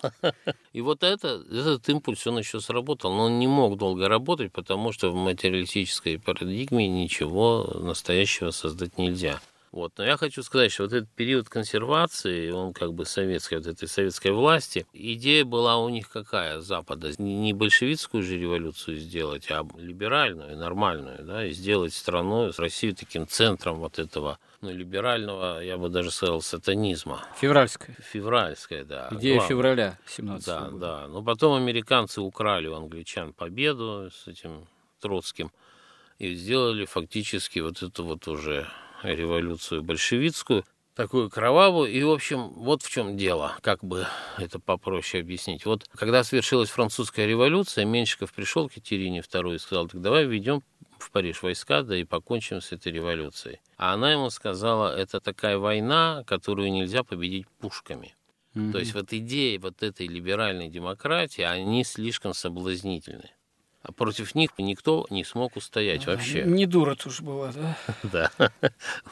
И 0.73 0.81
вот 0.81 1.01
это, 1.01 1.43
этот 1.51 1.89
импульс, 1.89 2.27
он 2.27 2.37
еще 2.37 2.59
сработал, 2.59 3.11
но 3.15 3.23
он 3.23 3.39
не 3.39 3.47
мог 3.47 3.77
долго 3.77 4.07
работать, 4.07 4.51
потому 4.51 4.91
что 4.91 5.09
в 5.09 5.15
материалистической 5.15 6.19
парадигме 6.19 6.87
ничего 6.87 7.79
настоящего 7.81 8.51
создать 8.51 8.99
нельзя. 8.99 9.41
Вот. 9.71 9.93
Но 9.97 10.03
я 10.05 10.17
хочу 10.17 10.41
сказать, 10.43 10.71
что 10.71 10.83
вот 10.83 10.93
этот 10.93 11.09
период 11.09 11.49
консервации, 11.49 12.49
он 12.49 12.73
как 12.73 12.93
бы 12.93 13.05
советской, 13.05 13.55
вот 13.55 13.67
этой 13.67 13.87
советской 13.87 14.31
власти, 14.31 14.85
идея 14.93 15.45
была 15.45 15.77
у 15.77 15.89
них 15.89 16.09
какая, 16.09 16.59
Запада? 16.61 17.11
Не 17.17 17.53
большевистскую 17.53 18.23
же 18.23 18.37
революцию 18.37 18.97
сделать, 18.97 19.49
а 19.51 19.65
либеральную, 19.77 20.57
нормальную, 20.57 21.23
да, 21.23 21.45
и 21.45 21.51
сделать 21.51 21.93
страну, 21.93 22.51
Россию 22.57 22.95
таким 22.95 23.27
центром 23.27 23.75
вот 23.79 23.99
этого 23.99 24.39
ну, 24.61 24.71
либерального, 24.71 25.61
я 25.61 25.77
бы 25.77 25.89
даже 25.89 26.11
сказал, 26.11 26.41
сатанизма. 26.41 27.23
Февральская. 27.39 27.95
Февральская, 28.11 28.83
да. 28.83 29.07
Идея 29.11 29.35
Главное. 29.35 29.49
февраля 29.49 29.97
17 30.07 30.45
Да, 30.45 30.59
года. 30.65 30.77
да. 30.79 31.07
Но 31.07 31.23
потом 31.23 31.53
американцы 31.55 32.21
украли 32.21 32.67
у 32.67 32.75
англичан 32.75 33.33
победу 33.33 34.09
с 34.11 34.27
этим 34.27 34.67
Троцким 34.99 35.51
и 36.17 36.33
сделали 36.33 36.85
фактически 36.85 37.59
вот 37.59 37.81
эту 37.81 38.03
вот 38.03 38.27
уже 38.27 38.67
революцию 39.03 39.83
большевистскую, 39.83 40.65
такую 40.95 41.29
кровавую. 41.29 41.91
И, 41.91 42.03
в 42.03 42.11
общем, 42.11 42.49
вот 42.49 42.83
в 42.83 42.89
чем 42.89 43.15
дело, 43.15 43.55
как 43.61 43.83
бы 43.83 44.05
это 44.37 44.59
попроще 44.59 45.23
объяснить. 45.23 45.65
Вот 45.65 45.87
когда 45.95 46.23
свершилась 46.23 46.69
французская 46.69 47.25
революция, 47.25 47.85
Меньшиков 47.85 48.33
пришел 48.33 48.67
к 48.67 48.73
Екатерине 48.73 49.19
II 49.19 49.55
и 49.55 49.59
сказал, 49.59 49.87
так 49.87 50.01
давай 50.01 50.25
введем 50.25 50.61
в 50.97 51.11
Париж 51.11 51.41
войска, 51.41 51.83
да 51.83 51.95
и 51.95 52.03
покончим 52.03 52.59
с 52.59 52.73
этой 52.73 52.91
революцией. 52.91 53.61
А 53.77 53.93
она 53.93 54.11
ему 54.11 54.29
сказала, 54.29 54.93
это 54.93 55.21
такая 55.21 55.57
война, 55.57 56.23
которую 56.27 56.71
нельзя 56.71 57.03
победить 57.03 57.47
пушками. 57.59 58.15
Мгм. 58.53 58.73
То 58.73 58.79
есть 58.79 58.93
вот 58.93 59.13
идеи 59.13 59.57
вот 59.57 59.81
этой 59.83 60.07
либеральной 60.07 60.69
демократии, 60.69 61.43
они 61.43 61.83
слишком 61.83 62.33
соблазнительны. 62.33 63.31
А 63.81 63.93
против 63.93 64.35
них 64.35 64.51
никто 64.57 65.05
не 65.09 65.23
смог 65.23 65.55
устоять 65.55 66.05
вообще. 66.05 66.43
Не 66.43 66.65
дура 66.65 66.95
тоже 66.95 67.23
была, 67.23 67.51
да? 67.53 67.77
Да. 68.03 68.51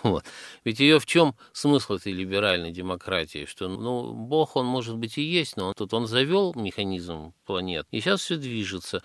Вот. 0.03 0.25
Ведь 0.65 0.79
ее 0.79 1.00
в 1.00 1.05
чем 1.05 1.36
смысл 1.53 1.93
этой 1.93 2.12
либеральной 2.12 2.71
демократии? 2.71 3.45
Что, 3.45 3.69
ну, 3.69 4.13
Бог, 4.13 4.57
он 4.57 4.65
может 4.65 4.97
быть 4.97 5.17
и 5.17 5.21
есть, 5.21 5.55
но 5.55 5.69
он, 5.69 5.74
тут 5.74 5.93
он 5.93 6.05
завел 6.05 6.53
механизм 6.55 7.33
планет, 7.45 7.88
и 7.91 8.01
сейчас 8.01 8.21
все 8.21 8.36
движется. 8.36 9.01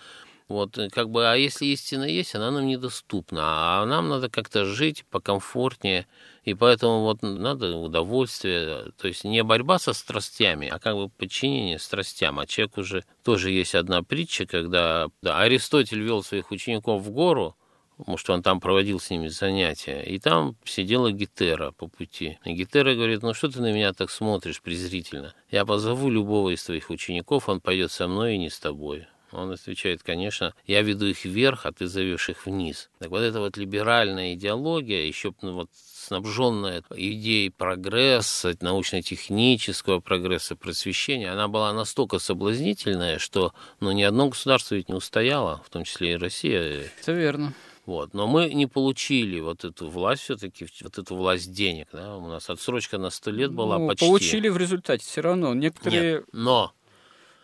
Вот, 0.53 0.77
э, 0.77 0.91
как 0.91 1.09
бы, 1.09 1.27
а 1.27 1.35
если 1.35 1.65
истина 1.65 2.05
есть, 2.05 2.35
она 2.35 2.51
нам 2.51 2.67
недоступна, 2.67 3.41
а 3.43 3.87
нам 3.87 4.11
надо 4.11 4.29
как-то 4.29 4.67
жить 4.67 5.07
покомфортнее, 5.11 6.07
и 6.45 6.53
поэтому 6.53 7.05
вот 7.05 7.23
надо 7.23 7.75
удовольствие, 7.75 8.93
то 8.99 9.09
есть 9.09 9.25
не 9.25 9.43
борьба 9.43 9.79
со 9.79 9.95
страстями, 9.95 10.69
а 10.69 10.79
как 10.79 10.97
бы 10.97 11.09
подчинение 11.09 11.79
страстям. 11.79 12.39
А 12.39 12.47
человек 12.47 12.77
уже 12.77 13.05
тоже 13.25 13.51
есть 13.51 13.75
одна 13.75 14.03
притча, 14.03 14.45
когда 14.45 15.09
да, 15.23 15.39
Аристотель 15.39 16.03
вел 16.03 16.23
своих 16.23 16.51
учеников 16.51 17.01
в 17.01 17.11
гору, 17.11 17.57
потому 17.97 18.19
что 18.19 18.35
он 18.35 18.43
там 18.43 18.61
проводил 18.61 19.01
с 19.01 19.09
ними 19.09 19.29
занятия, 19.29 20.03
и 20.03 20.19
там 20.19 20.59
сидела 20.67 21.11
Гетера 21.13 21.71
по 21.71 21.89
пути. 21.89 22.39
И 22.45 22.53
Гетера 22.53 22.95
говорит, 22.95 23.23
ну 23.23 23.33
что 23.33 23.49
ты 23.49 23.63
на 23.63 23.73
меня 23.73 23.95
так 23.95 24.11
смотришь 24.11 24.61
презрительно? 24.61 25.35
Я 25.51 25.65
позову 25.65 26.11
любого 26.11 26.51
из 26.51 26.63
твоих 26.63 26.91
учеников, 26.91 27.49
он 27.49 27.63
пойдет 27.63 27.91
со 27.91 28.07
мной 28.07 28.35
и 28.35 28.39
не 28.39 28.51
с 28.51 28.59
тобой. 28.59 29.07
Он 29.33 29.51
отвечает, 29.51 30.03
конечно, 30.03 30.55
я 30.67 30.83
веду 30.83 31.07
их 31.07 31.25
вверх, 31.25 31.67
а 31.67 31.73
ты 31.73 31.87
зовешь 31.87 32.29
их 32.29 32.47
вниз. 32.47 32.91
Так 32.99 33.11
вот 33.11 33.21
эта 33.21 33.41
вот 33.41 33.57
либеральная 33.57 34.35
идеология, 34.35 35.07
еще 35.07 35.35
ну, 35.43 35.55
вот 35.55 35.71
снабженная 35.73 36.83
идеей 36.91 37.51
прогресса, 37.51 38.55
научно-технического 38.61 40.01
прогресса, 40.01 40.57
просвещения, 40.57 41.33
она 41.33 41.49
была 41.49 41.73
настолько 41.73 42.19
соблазнительная, 42.19 43.19
что 43.19 43.53
ну, 43.81 43.93
ни 43.93 44.03
одно 44.03 44.29
государство 44.29 44.75
ведь 44.75 44.89
не 44.89 44.95
устояло, 44.95 45.62
в 45.65 45.71
том 45.71 45.85
числе 45.85 46.12
и 46.12 46.17
Россия. 46.17 46.91
Это 47.01 47.12
верно. 47.12 47.55
Вот. 47.85 48.15
Но 48.15 48.27
мы 48.27 48.53
не 48.53 48.67
получили 48.67 49.41
вот 49.41 49.65
эту 49.65 49.89
власть 49.89 50.23
все-таки, 50.23 50.67
вот 50.83 50.99
эту 50.99 51.17
власть 51.17 51.53
денег. 51.53 51.89
Да? 51.93 52.17
У 52.17 52.29
нас 52.29 52.49
отсрочка 52.49 52.99
на 52.99 53.11
100 53.11 53.31
лет 53.31 53.53
была 53.53 53.79
Ну, 53.79 53.89
почти. 53.89 54.07
Получили 54.07 54.49
в 54.49 54.57
результате 54.57 55.05
все 55.05 55.21
равно. 55.21 55.53
Некоторые 55.55 56.15
Нет, 56.19 56.25
но 56.33 56.73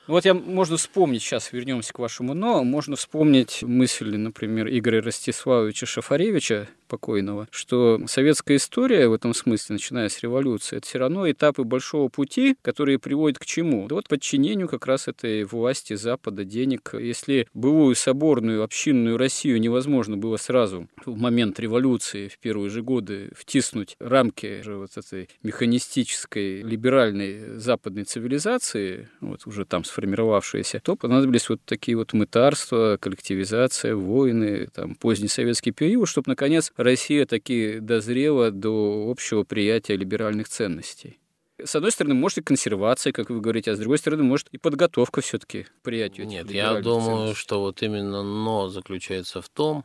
Вот 0.09 0.25
я 0.25 0.33
можно 0.33 0.79
вспомнить, 0.79 1.21
сейчас 1.21 1.53
вернемся 1.53 1.93
к 1.93 1.99
вашему 1.99 2.33
«но», 2.33 2.65
можно 2.65 2.97
вспомнить 2.97 3.63
мысль, 3.63 4.17
например, 4.17 4.67
Игоря 4.67 5.03
Ростиславовича 5.03 5.85
Шафаревича, 5.85 6.67
покойного, 6.89 7.47
что 7.51 8.01
советская 8.07 8.57
история 8.57 9.09
в 9.09 9.13
этом 9.13 9.35
смысле, 9.35 9.75
начиная 9.75 10.09
с 10.09 10.21
революции, 10.21 10.79
это 10.79 10.87
все 10.87 10.99
равно 10.99 11.31
этапы 11.31 11.63
большого 11.63 12.09
пути, 12.09 12.57
которые 12.63 12.99
приводят 12.99 13.39
к 13.39 13.45
чему? 13.45 13.87
Да 13.87 13.95
вот 13.97 14.09
подчинению 14.09 14.69
как 14.69 14.87
раз 14.87 15.07
этой 15.07 15.45
власти 15.45 15.95
Запада, 15.95 16.45
денег. 16.45 16.95
Если 16.99 17.47
былую 17.55 17.95
соборную 17.95 18.63
общинную 18.63 19.19
Россию 19.19 19.61
невозможно 19.61 20.17
было 20.17 20.37
сразу 20.39 20.89
в 21.05 21.17
момент 21.19 21.61
революции, 21.61 22.29
в 22.29 22.39
первые 22.39 22.71
же 22.71 22.83
годы, 22.83 23.31
втиснуть 23.37 23.97
рамки 24.01 24.63
вот 24.67 24.97
этой 24.97 25.29
механистической, 25.43 26.63
либеральной 26.63 27.59
западной 27.59 28.05
цивилизации, 28.05 29.11
вот 29.21 29.47
уже 29.47 29.67
там 29.67 29.85
сформировавшиеся, 29.99 30.81
то 30.81 30.97
понадобились 30.97 31.49
вот 31.49 31.61
такие 31.65 31.97
вот 31.97 32.13
мытарства, 32.13 32.99
коллективизация, 33.01 33.97
войны, 33.97 34.69
там, 34.73 34.95
поздний 34.95 35.29
советский 35.29 35.73
период, 35.73 36.09
чтобы, 36.09 36.29
наконец, 36.29 36.73
Россия 36.77 37.27
таки 37.27 37.79
дозрела 37.81 38.51
до 38.51 39.09
общего 39.11 39.43
приятия 39.43 39.97
либеральных 39.97 40.49
ценностей. 40.49 41.19
С 41.63 41.75
одной 41.75 41.91
стороны, 41.91 42.15
может 42.15 42.39
и 42.39 42.43
консервация, 42.43 43.13
как 43.13 43.31
вы 43.31 43.41
говорите, 43.41 43.73
а 43.73 43.75
с 43.75 43.79
другой 43.81 43.99
стороны, 43.99 44.23
может 44.23 44.47
и 44.53 44.59
подготовка 44.59 45.21
все-таки 45.21 45.65
к 45.65 45.73
приятию 45.83 46.27
Нет, 46.27 46.49
я 46.53 46.81
думаю, 46.81 47.17
ценностей. 47.17 47.41
что 47.41 47.61
вот 47.61 47.83
именно 47.83 48.23
но 48.23 48.69
заключается 48.69 49.43
в 49.43 49.49
том, 49.49 49.85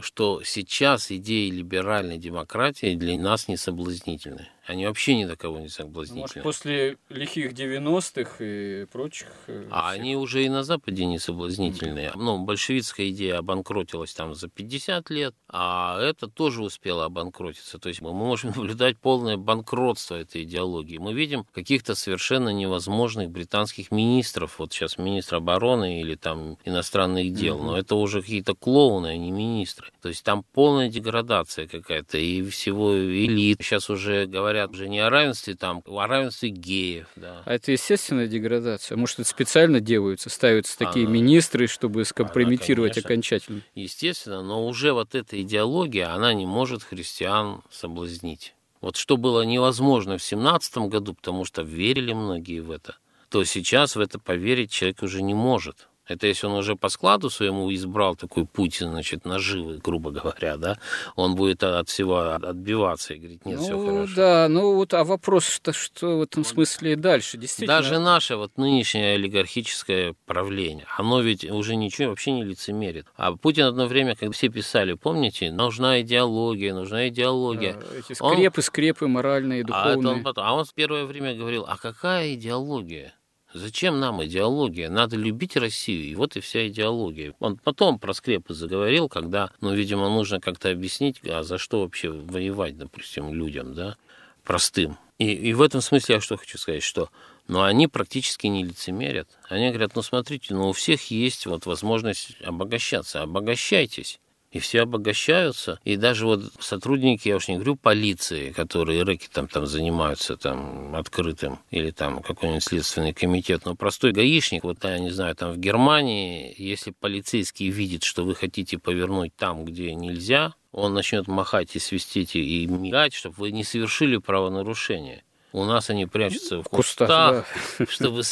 что 0.00 0.42
сейчас 0.44 1.10
идеи 1.10 1.48
либеральной 1.48 2.18
демократии 2.18 2.94
для 2.94 3.18
нас 3.18 3.48
не 3.48 3.56
соблазнительны. 3.56 4.48
Они 4.66 4.86
вообще 4.86 5.14
ни 5.14 5.24
до 5.26 5.36
кого 5.36 5.56
не 5.56 5.62
Может, 5.64 5.76
соблазнительны. 5.76 6.42
после 6.42 6.96
лихих 7.10 7.52
90-х 7.52 8.36
и 8.40 8.86
прочих... 8.86 9.28
э, 9.46 9.68
А 9.70 9.90
всех- 9.90 10.00
они 10.00 10.16
уже 10.16 10.44
и 10.44 10.48
на 10.48 10.62
Западе 10.64 11.04
не 11.04 11.18
соблазнительные. 11.18 12.12
Ну, 12.14 12.38
большевистская 12.44 13.10
идея 13.10 13.38
обанкротилась 13.38 14.14
там 14.14 14.34
за 14.34 14.48
50 14.48 15.10
лет, 15.10 15.34
а 15.48 16.00
это 16.00 16.28
тоже 16.28 16.62
успело 16.62 17.04
обанкротиться. 17.04 17.78
То 17.78 17.90
есть 17.90 18.00
мы 18.00 18.14
можем 18.14 18.50
наблюдать 18.56 18.96
полное 18.98 19.36
банкротство 19.36 20.14
этой 20.14 20.44
идеологии. 20.44 20.96
Мы 20.96 21.12
видим 21.12 21.44
каких-то 21.52 21.94
совершенно 21.94 22.48
невозможных 22.48 23.28
британских 23.30 23.90
министров. 23.90 24.58
Вот 24.58 24.72
сейчас 24.72 24.96
министр 24.96 25.36
обороны 25.36 26.00
или 26.00 26.14
там 26.14 26.56
иностранных 26.64 27.34
дел. 27.34 27.58
Но 27.58 27.76
это 27.76 27.96
уже 27.96 28.22
какие-то 28.22 28.54
клоуны, 28.54 29.08
а 29.08 29.16
не 29.16 29.30
министры. 29.30 29.90
То 30.00 30.08
есть 30.08 30.24
там 30.24 30.42
полная 30.54 30.88
деградация 30.88 31.66
какая-то 31.66 32.16
и 32.16 32.42
всего 32.48 32.96
элит. 32.96 33.58
Сейчас 33.60 33.90
уже 33.90 34.24
говорят 34.26 34.53
говорят 34.54 34.70
уже 34.70 34.88
не 34.88 35.00
о 35.00 35.10
равенстве 35.10 35.54
там, 35.54 35.82
а 35.86 36.04
о 36.04 36.06
равенстве 36.06 36.50
геев, 36.50 37.08
да. 37.16 37.42
А 37.44 37.54
это 37.54 37.72
естественная 37.72 38.28
деградация? 38.28 38.96
Может, 38.96 39.20
это 39.20 39.28
специально 39.28 39.80
делаются, 39.80 40.30
ставятся 40.30 40.78
такие 40.78 41.06
она, 41.06 41.14
министры, 41.14 41.66
чтобы 41.66 42.04
скомпрометировать 42.04 42.96
она, 42.96 43.02
конечно, 43.02 43.36
окончательно? 43.36 43.60
Естественно, 43.74 44.42
но 44.42 44.66
уже 44.66 44.92
вот 44.92 45.14
эта 45.14 45.40
идеология, 45.42 46.12
она 46.12 46.32
не 46.32 46.46
может 46.46 46.84
христиан 46.84 47.62
соблазнить. 47.70 48.54
Вот 48.80 48.96
что 48.96 49.16
было 49.16 49.42
невозможно 49.42 50.18
в 50.18 50.22
семнадцатом 50.22 50.88
году, 50.88 51.14
потому 51.14 51.44
что 51.44 51.62
верили 51.62 52.12
многие 52.12 52.60
в 52.60 52.70
это, 52.70 52.96
то 53.30 53.42
сейчас 53.44 53.96
в 53.96 54.00
это 54.00 54.18
поверить 54.18 54.70
человек 54.70 55.02
уже 55.02 55.22
не 55.22 55.34
может. 55.34 55.88
Это 56.06 56.26
если 56.26 56.46
он 56.46 56.52
уже 56.54 56.76
по 56.76 56.90
складу 56.90 57.30
своему 57.30 57.72
избрал 57.72 58.14
такой 58.14 58.44
путь, 58.44 58.78
значит, 58.80 59.24
наживы, 59.24 59.78
грубо 59.82 60.10
говоря, 60.10 60.56
да, 60.58 60.78
он 61.16 61.34
будет 61.34 61.62
от 61.62 61.88
всего 61.88 62.18
отбиваться 62.18 63.14
и 63.14 63.18
говорить, 63.18 63.46
нет, 63.46 63.58
ну, 63.58 63.64
все 63.64 63.86
хорошо. 63.86 64.14
Да, 64.14 64.48
ну 64.50 64.74
вот, 64.74 64.92
а 64.92 65.04
вопрос, 65.04 65.46
что, 65.48 65.72
что 65.72 66.18
в 66.18 66.22
этом 66.22 66.44
смысле 66.44 66.96
дальше, 66.96 67.38
действительно? 67.38 67.80
Даже 67.80 67.98
наше 67.98 68.36
вот 68.36 68.58
нынешнее 68.58 69.14
олигархическое 69.14 70.14
правление, 70.26 70.86
оно 70.98 71.20
ведь 71.20 71.44
уже 71.44 71.74
ничего 71.74 72.10
вообще 72.10 72.32
не 72.32 72.44
лицемерит. 72.44 73.06
А 73.16 73.32
Путин 73.32 73.64
одно 73.64 73.86
время, 73.86 74.14
когда 74.14 74.32
все 74.32 74.48
писали, 74.50 74.92
помните, 74.92 75.50
нужна 75.50 76.02
идеология, 76.02 76.74
нужна 76.74 77.08
идеология. 77.08 77.74
Да, 77.74 77.98
эти 77.98 78.12
скрепы, 78.12 78.60
он... 78.60 78.62
скрепы 78.62 79.06
моральные, 79.06 79.64
духовные. 79.64 80.12
А, 80.12 80.16
он 80.16 80.22
потом, 80.22 80.44
а 80.44 80.54
он 80.54 80.64
в 80.64 80.74
первое 80.74 81.06
время 81.06 81.34
говорил, 81.34 81.64
а 81.66 81.78
какая 81.78 82.34
идеология? 82.34 83.14
Зачем 83.54 84.00
нам 84.00 84.22
идеология? 84.24 84.90
Надо 84.90 85.16
любить 85.16 85.56
Россию, 85.56 86.04
и 86.04 86.14
вот 86.16 86.36
и 86.36 86.40
вся 86.40 86.66
идеология. 86.66 87.34
Он 87.38 87.56
потом 87.56 88.00
про 88.00 88.12
скрепы 88.12 88.52
заговорил, 88.52 89.08
когда, 89.08 89.52
ну, 89.60 89.72
видимо, 89.72 90.08
нужно 90.08 90.40
как-то 90.40 90.70
объяснить, 90.70 91.20
а 91.24 91.44
за 91.44 91.56
что 91.56 91.82
вообще 91.82 92.10
воевать, 92.10 92.76
допустим, 92.76 93.32
людям, 93.32 93.74
да, 93.74 93.96
простым. 94.42 94.98
И, 95.18 95.32
и 95.32 95.52
в 95.52 95.62
этом 95.62 95.80
смысле 95.80 96.16
я 96.16 96.20
что 96.20 96.36
хочу 96.36 96.58
сказать, 96.58 96.82
что 96.82 97.10
но 97.46 97.62
они 97.62 97.86
практически 97.86 98.48
не 98.48 98.64
лицемерят. 98.64 99.28
Они 99.48 99.68
говорят, 99.68 99.94
ну 99.94 100.02
смотрите, 100.02 100.54
ну 100.54 100.70
у 100.70 100.72
всех 100.72 101.10
есть 101.10 101.46
вот 101.46 101.66
возможность 101.66 102.36
обогащаться, 102.42 103.22
обогащайтесь 103.22 104.18
и 104.54 104.60
все 104.60 104.82
обогащаются. 104.82 105.80
И 105.84 105.96
даже 105.96 106.26
вот 106.26 106.52
сотрудники, 106.60 107.28
я 107.28 107.36
уж 107.36 107.48
не 107.48 107.56
говорю 107.56 107.74
полиции, 107.74 108.52
которые 108.52 109.02
рэки 109.02 109.28
там, 109.30 109.48
там 109.48 109.66
занимаются 109.66 110.36
там 110.36 110.94
открытым, 110.94 111.58
или 111.72 111.90
там 111.90 112.22
какой-нибудь 112.22 112.62
следственный 112.62 113.12
комитет, 113.12 113.64
но 113.64 113.74
простой 113.74 114.12
гаишник, 114.12 114.62
вот 114.62 114.84
я 114.84 115.00
не 115.00 115.10
знаю, 115.10 115.34
там 115.34 115.52
в 115.52 115.58
Германии, 115.58 116.54
если 116.56 116.92
полицейский 116.92 117.68
видит, 117.68 118.04
что 118.04 118.24
вы 118.24 118.36
хотите 118.36 118.78
повернуть 118.78 119.34
там, 119.34 119.64
где 119.64 119.92
нельзя, 119.92 120.54
он 120.70 120.94
начнет 120.94 121.26
махать 121.26 121.74
и 121.74 121.80
свистеть 121.80 122.36
и 122.36 122.66
мигать, 122.68 123.12
чтобы 123.12 123.34
вы 123.38 123.50
не 123.50 123.64
совершили 123.64 124.18
правонарушение. 124.18 125.24
У 125.54 125.64
нас 125.64 125.88
они 125.88 126.04
прячутся 126.06 126.58
в, 126.58 126.62
в 126.64 126.68
кустах, 126.68 127.44
кустах 127.46 127.78
да. 127.78 127.86
чтобы 127.88 128.22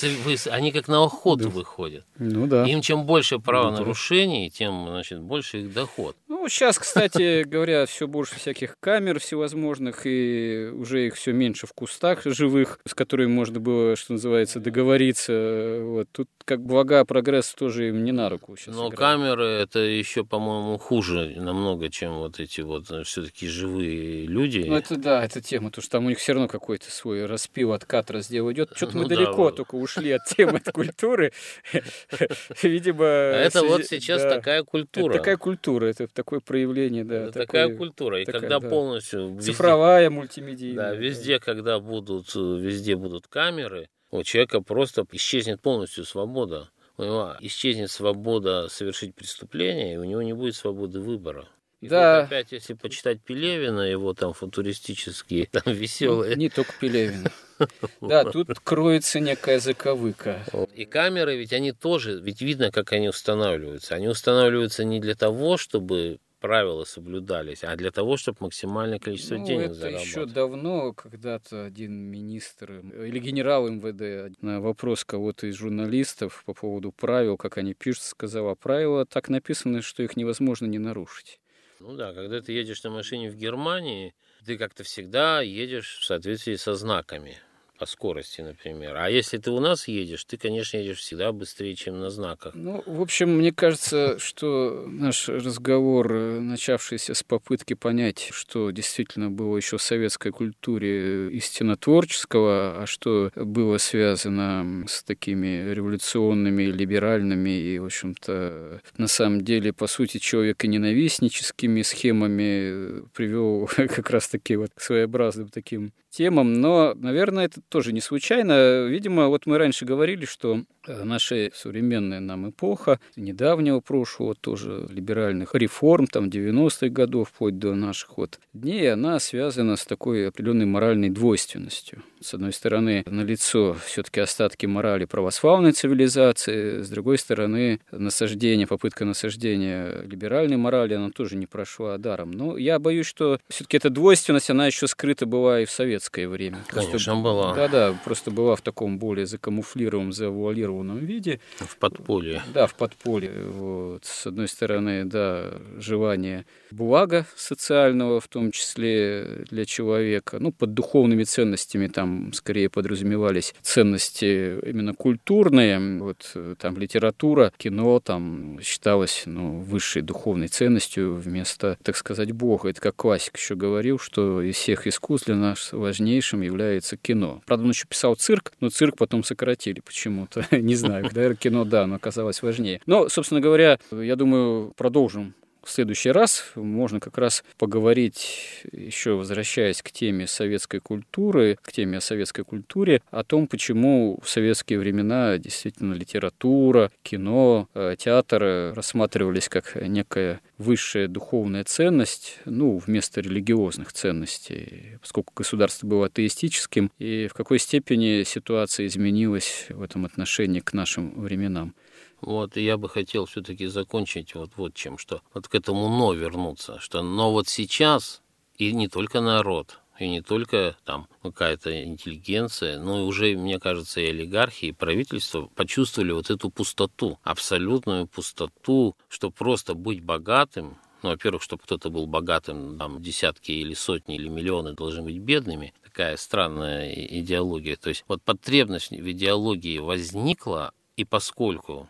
они 0.50 0.72
как 0.72 0.88
на 0.88 1.04
охоту 1.04 1.50
выходят. 1.50 2.04
Ну 2.18 2.48
да. 2.48 2.66
Им 2.66 2.80
чем 2.80 3.04
больше 3.04 3.38
правонарушений, 3.38 4.50
тем 4.50 4.88
значит 4.88 5.20
больше 5.20 5.60
их 5.60 5.72
доход. 5.72 6.16
Ну, 6.26 6.48
сейчас, 6.48 6.80
кстати 6.80 7.42
говоря, 7.46 7.86
все 7.86 8.08
больше 8.08 8.34
всяких 8.34 8.74
камер 8.80 9.20
всевозможных, 9.20 10.00
и 10.04 10.68
уже 10.74 11.06
их 11.06 11.14
все 11.14 11.32
меньше 11.32 11.68
в 11.68 11.72
кустах 11.74 12.22
живых, 12.24 12.80
с 12.84 12.92
которыми 12.92 13.30
можно 13.30 13.60
было, 13.60 13.94
что 13.94 14.14
называется, 14.14 14.58
договориться. 14.58 15.78
Вот. 15.80 16.08
Тут 16.10 16.28
как 16.44 16.66
благо 16.66 17.04
прогресс 17.04 17.54
тоже 17.54 17.90
им 17.90 18.02
не 18.04 18.10
на 18.10 18.30
руку 18.30 18.56
сейчас 18.56 18.74
Но 18.74 18.88
играет. 18.88 18.98
камеры 18.98 19.44
это 19.44 19.78
еще, 19.78 20.24
по-моему, 20.24 20.76
хуже 20.78 21.34
намного, 21.36 21.88
чем 21.88 22.14
вот 22.14 22.40
эти 22.40 22.62
вот 22.62 22.90
э, 22.90 23.04
все-таки 23.04 23.46
живые 23.46 24.26
люди. 24.26 24.64
Ну, 24.66 24.74
это 24.74 24.96
да, 24.96 25.24
это 25.24 25.40
тема, 25.40 25.68
потому 25.68 25.82
что 25.82 25.92
там 25.92 26.06
у 26.06 26.08
них 26.08 26.18
все 26.18 26.32
равно 26.32 26.48
какой-то 26.48 26.90
свой 26.90 27.11
распил, 27.20 27.72
откат, 27.72 28.10
раздел 28.10 28.50
идет. 28.50 28.72
Что-то 28.74 28.96
ну, 28.96 29.02
мы 29.02 29.08
да, 29.08 29.16
далеко 29.16 29.44
вот. 29.44 29.56
только 29.56 29.76
ушли 29.76 30.10
от 30.10 30.24
темы, 30.24 30.60
от 30.64 30.72
культуры. 30.72 31.32
Видимо... 32.62 33.04
Это 33.04 33.62
вот 33.62 33.84
сейчас 33.84 34.22
такая 34.22 34.64
культура. 34.64 35.12
Такая 35.12 35.36
культура, 35.36 35.86
это 35.86 36.08
такой 36.08 36.32
такое 36.32 36.40
проявление, 36.40 37.04
да. 37.04 37.30
Такая 37.30 37.76
культура. 37.76 38.20
И 38.20 38.24
когда 38.24 38.58
да. 38.58 38.68
полностью... 38.68 39.38
Цифровая, 39.40 40.08
мультимедийная. 40.08 40.92
Да, 40.92 40.94
везде, 40.94 41.38
да. 41.38 41.44
когда 41.44 41.78
будут, 41.78 42.34
везде 42.34 42.96
будут 42.96 43.26
камеры, 43.28 43.88
у 44.10 44.22
человека 44.22 44.62
просто 44.62 45.04
исчезнет 45.12 45.60
полностью 45.60 46.04
свобода. 46.04 46.70
У 46.96 47.04
него 47.04 47.36
исчезнет 47.40 47.90
свобода 47.90 48.68
совершить 48.68 49.14
преступление, 49.14 49.94
и 49.94 49.96
у 49.96 50.04
него 50.04 50.22
не 50.22 50.32
будет 50.32 50.54
свободы 50.54 51.00
выбора. 51.00 51.48
И 51.82 51.88
да. 51.88 52.20
Вот 52.20 52.26
опять, 52.26 52.52
если 52.52 52.74
почитать 52.74 53.20
Пелевина, 53.20 53.80
его 53.80 54.14
там 54.14 54.32
футуристические, 54.32 55.46
там 55.46 55.64
веселые. 55.66 56.36
Не 56.36 56.48
только 56.48 56.72
Пелевина. 56.80 57.30
Да, 58.00 58.24
тут 58.24 58.58
кроется 58.58 59.20
некая 59.20 59.60
заковыка. 59.60 60.44
И 60.74 60.84
камеры, 60.84 61.36
ведь 61.36 61.52
они 61.52 61.70
тоже, 61.70 62.20
ведь 62.20 62.40
видно, 62.40 62.72
как 62.72 62.92
они 62.92 63.08
устанавливаются. 63.08 63.94
Они 63.94 64.08
устанавливаются 64.08 64.82
не 64.82 64.98
для 64.98 65.14
того, 65.14 65.56
чтобы 65.56 66.18
правила 66.40 66.82
соблюдались, 66.82 67.62
а 67.62 67.76
для 67.76 67.92
того, 67.92 68.16
чтобы 68.16 68.38
максимальное 68.40 68.98
количество 68.98 69.36
ну, 69.36 69.46
денег 69.46 69.66
это 69.66 69.74
зарабатывать. 69.74 70.08
еще 70.08 70.26
давно 70.26 70.92
когда-то 70.92 71.64
один 71.64 71.92
министр 71.92 72.80
или 72.80 73.18
генерал 73.20 73.68
МВД 73.68 74.36
на 74.42 74.60
вопрос 74.60 75.04
кого-то 75.04 75.46
из 75.46 75.54
журналистов 75.54 76.42
по 76.44 76.52
поводу 76.52 76.90
правил, 76.90 77.36
как 77.36 77.58
они 77.58 77.74
пишут, 77.74 78.02
сказал, 78.02 78.48
а 78.48 78.56
правила 78.56 79.06
так 79.06 79.28
написаны, 79.28 79.82
что 79.82 80.02
их 80.02 80.16
невозможно 80.16 80.66
не 80.66 80.78
нарушить. 80.78 81.38
Ну 81.82 81.96
да, 81.96 82.12
когда 82.12 82.40
ты 82.40 82.52
едешь 82.52 82.84
на 82.84 82.90
машине 82.90 83.28
в 83.28 83.34
Германии, 83.34 84.14
ты 84.46 84.56
как-то 84.56 84.84
всегда 84.84 85.40
едешь 85.40 85.98
в 85.98 86.04
соответствии 86.04 86.54
со 86.54 86.76
знаками 86.76 87.38
по 87.82 87.86
скорости, 87.86 88.40
например. 88.42 88.96
А 88.96 89.10
если 89.10 89.38
ты 89.38 89.50
у 89.50 89.58
нас 89.58 89.88
едешь, 89.88 90.24
ты, 90.24 90.36
конечно, 90.36 90.76
едешь 90.76 90.98
всегда 90.98 91.32
быстрее, 91.32 91.74
чем 91.74 91.98
на 91.98 92.10
знаках. 92.10 92.54
Ну, 92.54 92.80
в 92.86 93.00
общем, 93.00 93.38
мне 93.38 93.50
кажется, 93.50 94.20
что 94.20 94.84
наш 94.86 95.28
разговор, 95.28 96.12
начавшийся 96.12 97.14
с 97.14 97.24
попытки 97.24 97.74
понять, 97.74 98.28
что 98.30 98.70
действительно 98.70 99.30
было 99.30 99.56
еще 99.56 99.78
в 99.78 99.82
советской 99.82 100.30
культуре 100.30 101.32
истинно 101.32 101.76
творческого, 101.76 102.82
а 102.82 102.86
что 102.86 103.32
было 103.34 103.78
связано 103.78 104.84
с 104.86 105.02
такими 105.02 105.72
революционными, 105.72 106.62
либеральными 106.62 107.50
и, 107.50 107.80
в 107.80 107.86
общем-то, 107.86 108.80
на 108.96 109.08
самом 109.08 109.40
деле, 109.40 109.72
по 109.72 109.88
сути, 109.88 110.18
человеконенавистническими 110.18 111.82
схемами 111.82 113.02
привел 113.12 113.68
как 113.76 114.08
раз-таки 114.10 114.54
вот 114.54 114.70
к 114.72 114.80
своеобразным 114.80 115.48
таким 115.48 115.92
темам, 116.12 116.60
но, 116.60 116.94
наверное, 116.94 117.46
это 117.46 117.60
тоже 117.62 117.92
не 117.92 118.00
случайно. 118.00 118.84
Видимо, 118.86 119.28
вот 119.28 119.46
мы 119.46 119.58
раньше 119.58 119.84
говорили, 119.84 120.24
что 120.26 120.64
наша 120.86 121.50
современная 121.54 122.20
нам 122.20 122.50
эпоха, 122.50 123.00
недавнего 123.16 123.80
прошлого, 123.80 124.34
тоже 124.34 124.86
либеральных 124.90 125.54
реформ, 125.54 126.06
там, 126.06 126.26
90-х 126.26 126.88
годов, 126.88 127.28
вплоть 127.28 127.58
до 127.58 127.74
наших 127.74 128.18
вот 128.18 128.40
дней, 128.52 128.92
она 128.92 129.18
связана 129.20 129.76
с 129.76 129.84
такой 129.84 130.28
определенной 130.28 130.66
моральной 130.66 131.10
двойственностью. 131.10 132.02
С 132.20 132.34
одной 132.34 132.52
стороны, 132.52 133.02
налицо 133.06 133.76
все-таки 133.84 134.20
остатки 134.20 134.66
морали 134.66 135.04
православной 135.04 135.72
цивилизации, 135.72 136.80
с 136.80 136.88
другой 136.88 137.18
стороны, 137.18 137.80
насаждение, 137.90 138.66
попытка 138.66 139.04
насаждения 139.04 140.02
либеральной 140.02 140.56
морали, 140.56 140.94
она 140.94 141.10
тоже 141.10 141.36
не 141.36 141.46
прошла 141.46 141.98
даром. 141.98 142.30
Но 142.30 142.56
я 142.56 142.78
боюсь, 142.78 143.06
что 143.06 143.40
все-таки 143.48 143.76
эта 143.76 143.90
двойственность, 143.90 144.50
она 144.50 144.66
еще 144.66 144.86
скрыта 144.86 145.26
была 145.26 145.60
и 145.60 145.64
в 145.64 145.70
советское 145.70 146.28
время. 146.28 146.58
Конечно, 146.68 147.16
была. 147.16 147.54
Да-да, 147.54 147.94
просто 148.04 148.30
была 148.30 148.56
в 148.56 148.60
таком 148.60 148.98
более 148.98 149.26
закамуфлированном, 149.26 150.12
завуалированном 150.12 150.71
виде. 150.98 151.40
В 151.58 151.76
подполье. 151.76 152.42
Да, 152.54 152.66
в 152.66 152.74
подполье. 152.74 153.46
Вот. 153.48 154.04
С 154.04 154.26
одной 154.26 154.48
стороны, 154.48 155.04
да, 155.04 155.52
желание 155.76 156.46
блага 156.70 157.26
социального, 157.36 158.20
в 158.20 158.28
том 158.28 158.50
числе 158.50 159.44
для 159.50 159.64
человека, 159.64 160.38
ну, 160.38 160.52
под 160.52 160.74
духовными 160.74 161.24
ценностями 161.24 161.88
там 161.88 162.32
скорее 162.32 162.68
подразумевались 162.68 163.54
ценности 163.62 164.58
именно 164.66 164.94
культурные, 164.94 165.98
вот 166.00 166.34
там 166.58 166.78
литература, 166.78 167.52
кино 167.56 168.00
там 168.00 168.58
считалось, 168.62 169.24
ну, 169.26 169.60
высшей 169.60 170.02
духовной 170.02 170.48
ценностью 170.48 171.14
вместо, 171.14 171.76
так 171.82 171.96
сказать, 171.96 172.32
Бога. 172.32 172.70
Это 172.70 172.80
как 172.80 172.96
классик 172.96 173.36
еще 173.36 173.54
говорил, 173.54 173.98
что 173.98 174.40
из 174.42 174.56
всех 174.56 174.86
искусств 174.86 175.26
для 175.26 175.36
нас 175.36 175.72
важнейшим 175.72 176.42
является 176.42 176.96
кино. 176.96 177.42
Правда, 177.46 177.64
он 177.64 177.70
еще 177.70 177.86
писал 177.86 178.14
цирк, 178.14 178.52
но 178.60 178.70
цирк 178.70 178.96
потом 178.96 179.24
сократили 179.24 179.80
почему-то. 179.80 180.46
Не 180.62 180.76
знаю, 180.76 181.02
когда 181.04 181.34
кино, 181.34 181.64
да, 181.64 181.82
оно 181.82 181.96
оказалось 181.96 182.40
важнее. 182.40 182.80
Но, 182.86 183.08
собственно 183.08 183.40
говоря, 183.40 183.78
я 183.90 184.14
думаю, 184.14 184.72
продолжим 184.76 185.34
в 185.64 185.70
следующий 185.70 186.10
раз 186.10 186.44
можно 186.54 187.00
как 187.00 187.18
раз 187.18 187.44
поговорить, 187.58 188.64
еще 188.72 189.12
возвращаясь 189.12 189.82
к 189.82 189.90
теме 189.90 190.26
советской 190.26 190.80
культуры, 190.80 191.58
к 191.62 191.72
теме 191.72 191.98
о 191.98 192.00
советской 192.00 192.44
культуре, 192.44 193.02
о 193.10 193.24
том, 193.24 193.46
почему 193.46 194.18
в 194.22 194.28
советские 194.28 194.78
времена 194.78 195.38
действительно 195.38 195.94
литература, 195.94 196.90
кино, 197.02 197.68
э, 197.74 197.96
театр 197.98 198.74
рассматривались 198.74 199.48
как 199.48 199.76
некая 199.76 200.40
высшая 200.58 201.08
духовная 201.08 201.64
ценность, 201.64 202.38
ну, 202.44 202.78
вместо 202.78 203.20
религиозных 203.20 203.92
ценностей, 203.92 204.98
поскольку 205.00 205.32
государство 205.34 205.86
было 205.86 206.06
атеистическим, 206.06 206.90
и 206.98 207.28
в 207.28 207.34
какой 207.34 207.58
степени 207.58 208.22
ситуация 208.24 208.86
изменилась 208.86 209.66
в 209.68 209.82
этом 209.82 210.04
отношении 210.04 210.60
к 210.60 210.72
нашим 210.72 211.20
временам. 211.20 211.74
Вот, 212.22 212.56
и 212.56 212.62
я 212.62 212.78
бы 212.78 212.88
хотел 212.88 213.26
все-таки 213.26 213.66
закончить 213.66 214.34
вот, 214.34 214.52
вот 214.56 214.74
чем, 214.74 214.96
что 214.96 215.22
вот 215.34 215.48
к 215.48 215.54
этому 215.56 215.88
«но» 215.88 216.12
вернуться, 216.14 216.78
что 216.78 217.02
«но» 217.02 217.32
вот 217.32 217.48
сейчас, 217.48 218.22
и 218.56 218.72
не 218.72 218.86
только 218.86 219.20
народ, 219.20 219.80
и 219.98 220.08
не 220.08 220.22
только 220.22 220.76
там 220.84 221.08
какая-то 221.22 221.82
интеллигенция, 221.84 222.78
но 222.78 223.00
и 223.00 223.02
уже, 223.02 223.36
мне 223.36 223.58
кажется, 223.58 224.00
и 224.00 224.06
олигархи, 224.06 224.66
и 224.66 224.72
правительство 224.72 225.50
почувствовали 225.56 226.12
вот 226.12 226.30
эту 226.30 226.48
пустоту, 226.48 227.18
абсолютную 227.24 228.06
пустоту, 228.06 228.96
что 229.08 229.30
просто 229.30 229.74
быть 229.74 230.02
богатым, 230.02 230.78
ну, 231.02 231.10
во-первых, 231.10 231.42
чтобы 231.42 231.64
кто-то 231.64 231.90
был 231.90 232.06
богатым, 232.06 232.78
там 232.78 233.02
десятки 233.02 233.50
или 233.50 233.74
сотни 233.74 234.14
или 234.14 234.28
миллионы 234.28 234.74
должны 234.74 235.02
быть 235.02 235.18
бедными, 235.18 235.74
такая 235.82 236.16
странная 236.16 236.92
идеология. 236.92 237.74
То 237.74 237.88
есть 237.88 238.04
вот 238.06 238.22
потребность 238.22 238.92
в 238.92 239.10
идеологии 239.10 239.78
возникла, 239.78 240.72
и 240.96 241.04
поскольку 241.04 241.88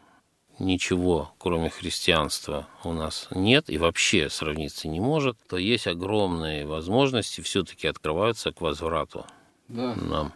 ничего, 0.63 1.35
кроме 1.39 1.69
христианства, 1.69 2.69
у 2.85 2.93
нас 2.93 3.29
нет 3.31 3.69
и 3.69 3.79
вообще 3.79 4.31
сравниться 4.31 4.89
не 4.89 5.01
может, 5.01 5.37
то 5.49 5.59
есть 5.59 5.87
огромные 5.87 6.67
возможности 6.67 7.41
все-таки 7.41 7.87
открываются 7.87 8.53
к 8.53 8.61
возврату 8.61 9.27
да. 9.69 9.95
нам. 9.97 10.33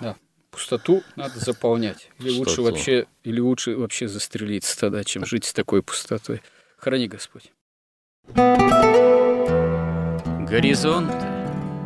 Да. 0.00 0.16
Пустоту 0.50 1.02
надо 1.16 1.38
заполнять. 1.38 2.10
Или 2.18 2.28
Пустоту. 2.28 2.62
лучше 2.62 2.62
вообще, 2.62 3.06
или 3.24 3.40
лучше 3.40 3.76
вообще 3.76 4.06
застрелиться 4.06 4.78
тогда, 4.78 5.02
чем 5.02 5.24
жить 5.24 5.44
с 5.44 5.52
такой 5.52 5.82
пустотой. 5.82 6.42
Храни 6.76 7.08
Господь. 7.08 7.50
Горизонт 10.46 11.12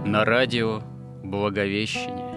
на 0.04 0.24
радио 0.24 0.82
Благовещение. 1.22 2.36